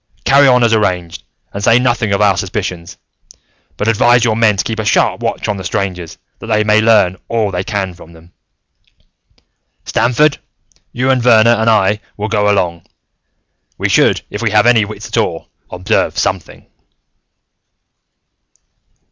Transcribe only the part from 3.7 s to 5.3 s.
but advise your men to keep a sharp